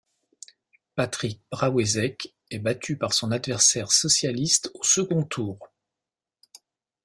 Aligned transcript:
Patrick 0.95 1.41
Braouezec 1.51 2.33
est 2.49 2.57
battu 2.57 2.97
par 2.97 3.13
son 3.13 3.31
adversaire 3.31 3.91
socialiste 3.91 4.71
au 4.73 4.83
second 4.83 5.23
tour. 5.25 5.69